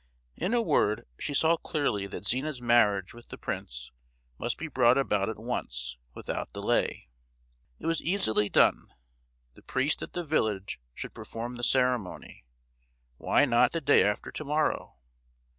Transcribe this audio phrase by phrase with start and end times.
[0.35, 3.91] In a word she saw clearly that Zina's marriage with the prince
[4.39, 7.07] must be brought about at once, without delay!
[7.77, 8.91] It was easily done:
[9.53, 12.45] the priest at the village should perform the ceremony;
[13.17, 14.95] why not the day after to morrow?